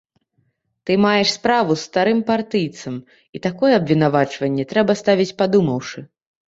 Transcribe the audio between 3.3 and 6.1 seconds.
і такое абвінавачванне трэба ставіць падумаўшы.